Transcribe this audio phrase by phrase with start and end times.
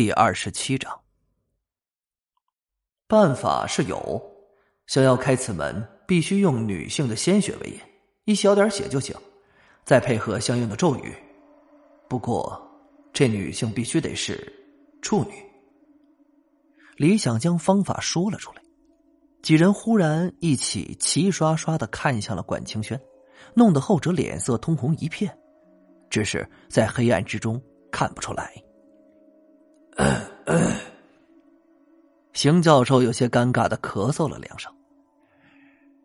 [0.00, 0.98] 第二十七章。
[3.06, 4.18] 办法是有，
[4.86, 7.78] 想要开此门，必须用女性的鲜血为引，
[8.24, 9.14] 一小点血就行，
[9.84, 11.14] 再配合相应的咒语。
[12.08, 12.66] 不过，
[13.12, 14.50] 这女性必须得是
[15.02, 15.32] 处女。
[16.96, 18.62] 李想将方法说了出来，
[19.42, 22.98] 几人忽然一起齐刷刷的看向了管清轩，
[23.52, 25.38] 弄得后者脸色通红一片，
[26.08, 27.62] 只是在黑暗之中
[27.92, 28.50] 看不出来。
[32.32, 34.72] 邢教授有些尴尬的咳嗽了两声。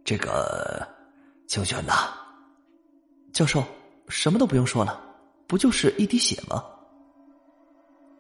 [0.04, 0.86] 这个
[1.48, 1.94] 清轩呐，
[3.32, 3.64] 教授
[4.10, 5.02] 什么都不用说了，
[5.48, 6.64] 不就是一滴血吗？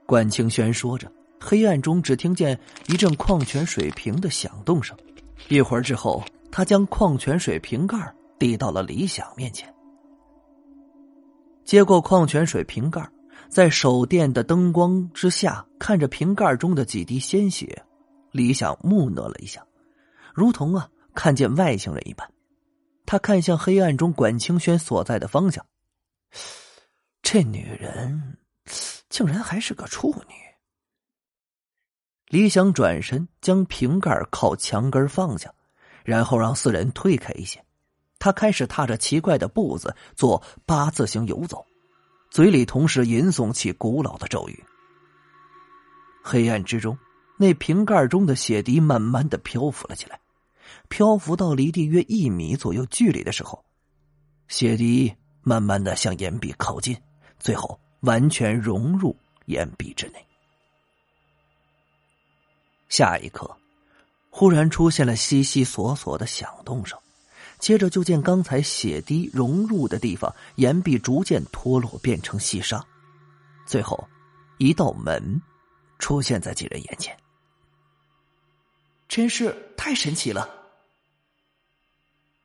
[0.06, 4.98] 管清轩说着，黑暗中只听见一阵矿泉水瓶的响动声。
[5.50, 7.98] 一会儿之后，他将矿泉水瓶盖
[8.40, 9.72] 递到了李想面前，
[11.66, 13.08] 接过矿泉水瓶盖。
[13.50, 17.84] 在手电的灯光之下，看着瓶盖中的几滴鲜血，
[18.32, 19.66] 李想木讷了一下，
[20.34, 22.30] 如同啊看见外星人一般。
[23.06, 25.66] 他看向黑暗中管清轩所在的方向，
[27.22, 28.38] 这女人
[29.10, 30.34] 竟然还是个处女。
[32.30, 35.54] 李想转身将瓶盖靠墙根放下，
[36.04, 37.64] 然后让四人退开一些。
[38.18, 41.64] 他开始踏着奇怪的步子做八字形游走。
[42.30, 44.64] 嘴里同时吟诵起古老的咒语。
[46.22, 46.98] 黑暗之中，
[47.38, 50.20] 那瓶盖中的血滴慢慢的漂浮了起来，
[50.90, 53.64] 漂浮到离地约一米左右距离的时候，
[54.48, 56.98] 血滴慢慢的向岩壁靠近，
[57.40, 59.16] 最后完全融入
[59.46, 60.26] 岩壁之内。
[62.90, 63.56] 下一刻，
[64.30, 66.98] 忽然出现了悉悉索索的响动声。
[67.66, 72.80] 接着就见刚才血滴融入的地方，岩壁逐渐脱落，变成细沙，
[73.66, 74.08] 最后，
[74.60, 75.42] 一道门
[75.98, 77.18] 出现在几人眼前。
[79.08, 80.48] 真是太神奇了！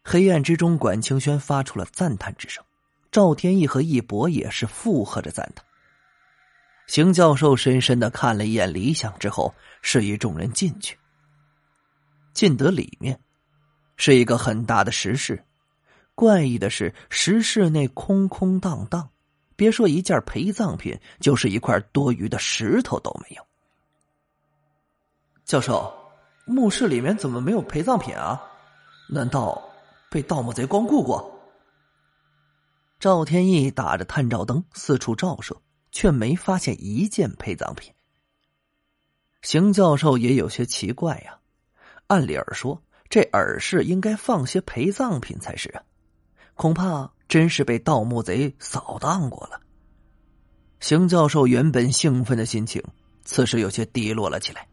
[0.02, 2.64] 黑暗之中，管清轩发出了赞叹之声，
[3.12, 5.62] 赵天意和一博也是附和着赞叹。
[6.86, 10.96] 邢教授深深的看了一眼李想之后，示意众人进去。
[12.32, 13.20] 进得里面。
[14.02, 15.44] 是一个很大的石室，
[16.14, 19.10] 怪异的是，石室内空空荡荡，
[19.56, 23.46] 别说一件陪葬品，就是一块多余的石头都没有。
[25.44, 25.92] 教授，
[26.46, 28.40] 墓室里面怎么没有陪葬品啊？
[29.10, 29.62] 难道
[30.10, 31.38] 被盗墓贼光顾过？
[32.98, 35.60] 赵天意打着探照灯四处照射，
[35.92, 37.92] 却没发现一件陪葬品。
[39.42, 41.38] 邢教授也有些奇怪呀，
[42.06, 42.82] 按理儿说。
[43.10, 45.82] 这耳饰应该放些陪葬品才是啊，
[46.54, 49.60] 恐怕真是被盗墓贼扫荡过了。
[50.78, 52.80] 邢教授原本兴奋的心情，
[53.24, 54.64] 此时有些低落了起来。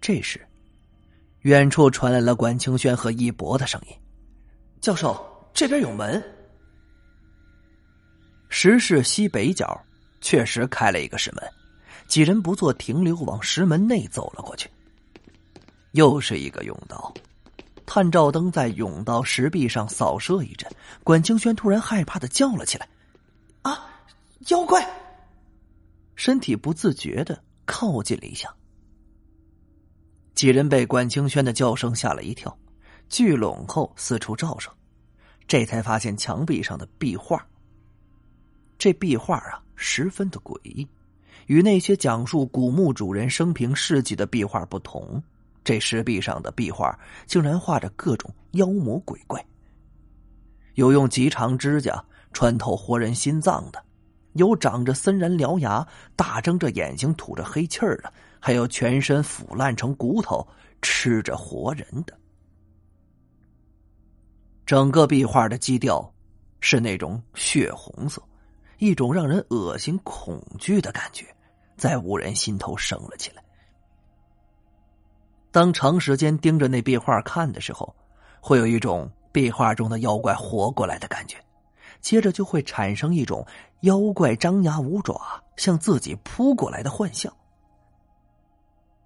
[0.00, 0.44] 这时，
[1.42, 3.96] 远处传来了管清轩和一博的声音
[4.82, 5.24] ：“教授，
[5.54, 6.20] 这边有门。”
[8.50, 9.80] 石室西北角
[10.20, 11.44] 确实开了一个石门，
[12.08, 14.68] 几人不做停留，往石门内走了过去。
[15.92, 17.12] 又是一个甬道，
[17.84, 20.70] 探照灯在甬道石壁上扫射一阵，
[21.02, 22.88] 管清轩突然害怕的叫了起来
[23.62, 23.90] ：“啊，
[24.48, 24.88] 妖怪！”
[26.14, 28.54] 身体不自觉的靠近了一下。
[30.34, 32.56] 几人被管清轩的叫声吓了一跳，
[33.08, 34.70] 聚拢后四处照射，
[35.48, 37.44] 这才发现墙壁上的壁画。
[38.78, 40.86] 这壁画啊，十分的诡异，
[41.46, 45.22] 与那些讲述古墓主人生平事迹的壁画不同。
[45.62, 49.44] 这石壁上的壁画竟然画着各种妖魔鬼怪，
[50.74, 53.82] 有用极长指甲穿透活人心脏的，
[54.32, 60.46] 有长着森然獠牙、大睁着眼睛吐着黑气儿的，还有全身腐烂成骨头
[60.80, 62.18] 吃着活人的。
[64.64, 66.12] 整个壁画的基调
[66.60, 68.22] 是那种血红色，
[68.78, 71.26] 一种让人恶心恐惧的感觉，
[71.76, 73.42] 在五人心头升了起来。
[75.52, 77.94] 当长时间盯着那壁画看的时候，
[78.40, 81.36] 会有一种壁画中的妖怪活过来的感觉，
[82.00, 83.46] 接着就会产生一种
[83.80, 87.32] 妖怪张牙舞爪向自己扑过来的幻象。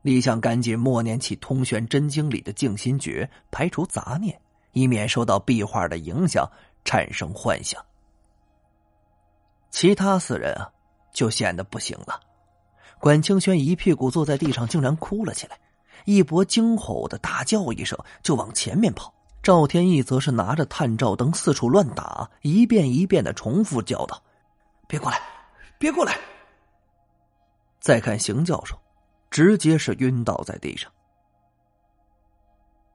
[0.02, 4.38] 李想赶紧默念起《通玄真经》里的静心诀，排除杂念，
[4.72, 6.46] 以免受到壁画的影响
[6.84, 7.82] 产生幻想。
[9.70, 10.70] 其他四人啊，
[11.14, 12.20] 就显得不行了。
[13.00, 15.58] 管清轩一屁股坐在地上，竟然哭了起来。
[16.04, 19.12] 一博惊吼的大叫一声，就往前面跑。
[19.42, 24.22] 赵天意则是拿着探照灯四处乱打，一遍一遍的重复叫道
[24.88, 25.20] ：“别过来，
[25.78, 26.18] 别过来！”
[27.78, 28.74] 再看邢教授，
[29.30, 30.90] 直接是晕倒在地上。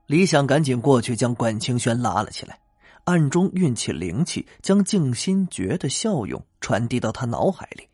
[0.08, 2.60] 李想赶紧过去将管清轩拉了起来，
[3.04, 7.88] 暗中运起灵气，将静心诀的效用传递到他脑海里。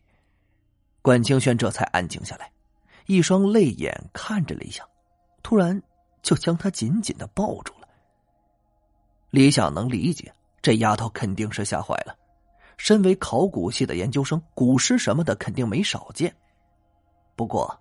[1.01, 2.50] 管清轩这才安静下来，
[3.06, 4.88] 一双泪眼看着李想，
[5.45, 5.80] 突然
[6.24, 7.88] 就将他紧紧的抱住了。
[9.30, 12.18] 李想能理解，这丫头肯定是吓坏了。
[12.77, 16.36] 身为考古系的研究生，古尸什么的肯定没少见。
[17.36, 17.80] 不过，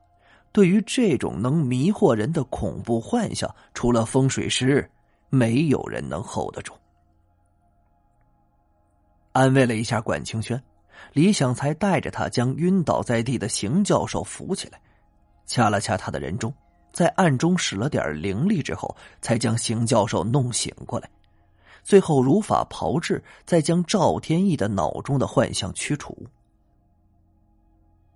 [0.52, 4.90] 对于这种能迷惑人的恐怖幻象，除了风水师，
[5.30, 6.74] 没有人能 hold 得住。
[9.32, 10.62] 安慰了一下管清轩。
[11.14, 14.78] 李想才带着他将晕倒在地的邢教授扶起来，
[15.46, 16.52] 掐了掐他的人中，
[16.94, 21.10] 在暗中使了点灵力之后，才将邢教授弄醒过来。
[21.82, 26.16] 最后如法炮制，再将赵天意的脑中的幻象驱除。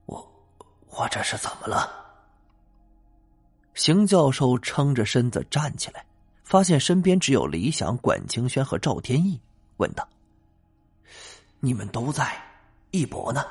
[0.07, 0.33] 我，
[0.91, 1.91] 我这是怎么了？
[3.75, 6.07] 邢教授撑着身子站起来，
[6.45, 9.41] 发现身边只有李想、管清轩和赵天意，
[9.79, 10.09] 问道
[11.61, 12.33] ：“你们都在？”
[12.91, 13.45] 一博呢？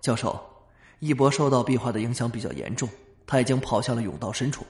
[0.00, 0.42] 教授，
[0.98, 2.88] 一博受到壁画的影响比较严重，
[3.26, 4.64] 他已经跑向了甬道深处，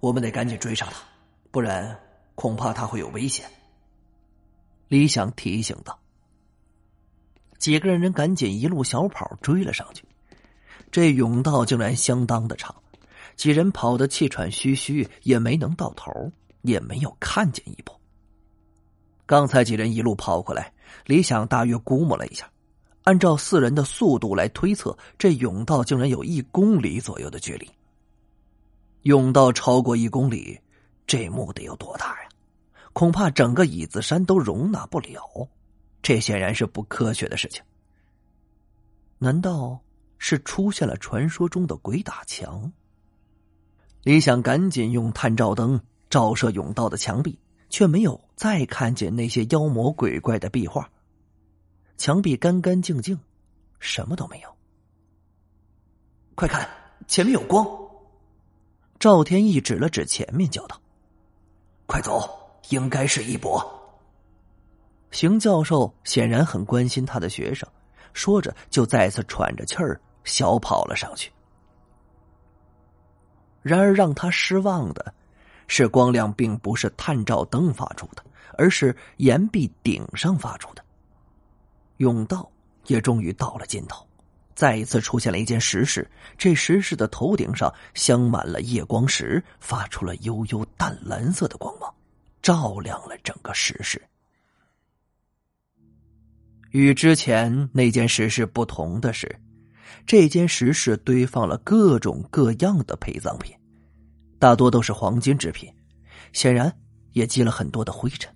[0.00, 0.96] 我们得赶紧追上他，
[1.50, 1.98] 不然
[2.34, 3.46] 恐怕他会有危险。
[4.88, 5.98] 李想提醒道。
[7.58, 10.04] 几个人赶紧一路小跑追了上去，
[10.90, 12.74] 这甬道竟然相当的长，
[13.36, 16.12] 几人跑得气喘吁吁，也没能到头，
[16.62, 17.92] 也没有看见一步。
[19.24, 20.74] 刚才几人一路跑过来，
[21.06, 22.50] 李想大约估摸了一下。
[23.04, 27.70] 按照四人的速度来推测，这甬道竟然有一公里左右的距离。
[29.04, 30.60] 甬道超过一公里，
[31.06, 32.28] 这墓得有多大呀？
[32.92, 35.48] 恐怕整个椅子山都容纳不了。
[36.00, 37.62] 这显然是不科学的事情。
[39.18, 39.80] 难道
[40.18, 42.72] 是出现了传说中的鬼打墙？
[44.02, 50.90] 李想赶紧用探照灯照射甬道的墙壁，却没有再看见那些妖魔鬼怪的壁画。
[51.96, 53.18] 墙壁干干净净，
[53.80, 54.48] 什么都没有。
[56.34, 56.68] 快看，
[57.06, 57.83] 前面有光！
[58.98, 60.80] 赵天意指了指前面，叫道
[61.86, 62.28] ：“快走，
[62.70, 63.62] 应该是一博。”
[65.12, 67.68] 邢教授显然很关心他的学生，
[68.12, 71.30] 说着就再次喘着气儿小跑了上去。
[73.62, 75.14] 然而让他失望的
[75.66, 78.24] 是，光亮并不是探照灯发出的，
[78.58, 80.84] 而是岩壁顶上发出的。
[81.98, 82.50] 甬道
[82.86, 84.06] 也终于到了尽头，
[84.54, 86.08] 再一次出现了一件石室。
[86.38, 91.92] 这石室的头顶上镶满了夜光石，发出了幽幽淡蓝色的光芒，
[92.40, 94.00] 照亮了整个石室。
[96.70, 99.40] 与之前那间石室不同的是，
[100.06, 103.56] 这间石室堆放了各种各样的陪葬品，
[104.40, 105.72] 大多都是黄金制品，
[106.32, 106.76] 显然
[107.12, 108.34] 也积了很多的灰尘。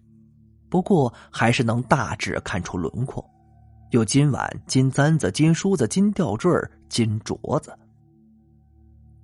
[0.68, 3.28] 不过还是能大致看出轮廓。
[3.90, 6.50] 有金碗、金簪子、金梳子、金吊坠、
[6.88, 7.76] 金镯子。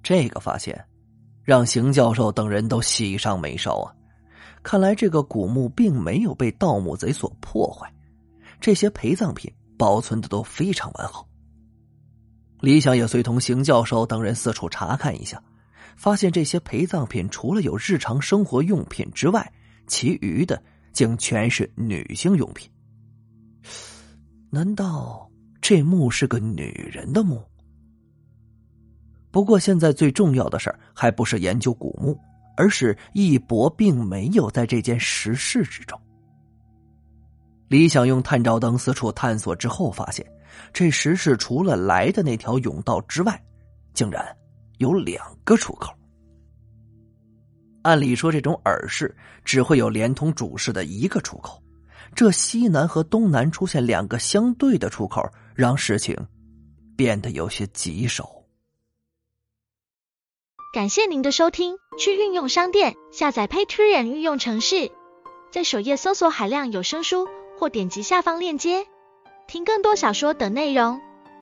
[0.02, 0.84] 这个发现
[1.42, 3.94] 让邢教授等人都喜上眉梢啊！
[4.62, 7.92] 看来这个古墓并没有被盗墓贼所破坏，
[8.60, 11.28] 这些陪葬品保存的都非常完好。
[12.60, 15.42] 李想也随同邢教授等人四处查看一下，
[15.96, 19.52] 发现这些陪葬品除了有日常生活用品之外，
[19.86, 20.62] 其余的
[20.94, 22.70] 竟全是女性用品。
[24.54, 25.28] 难道
[25.60, 27.42] 这墓是个女人的墓？
[29.32, 32.16] 不过现在最重要的事儿还不是研究古墓，
[32.56, 36.00] 而是义博并没有在这间石室之中。
[37.66, 40.24] 李想用探照灯四处探索之后，发现
[40.72, 43.44] 这石室除了来的那条甬道之外，
[43.92, 44.24] 竟然
[44.78, 45.92] 有两个出口。
[47.82, 49.12] 按理说，这种耳室
[49.44, 51.60] 只会有连通主室的一个出口。
[52.14, 55.22] 这西南和东南出现两个相对的出口，
[55.54, 56.16] 让事情
[56.96, 58.44] 变得有些棘手。
[60.72, 64.90] 感谢您的收听，去运用商店下载 Patreon 运用城市，
[65.52, 67.28] 在首页搜索海量有声书，
[67.58, 68.86] 或点击下方链接
[69.46, 71.00] 听更多小说等内容。